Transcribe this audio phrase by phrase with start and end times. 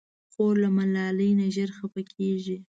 [0.31, 2.57] خور له ملالۍ نه ژر خفه کېږي.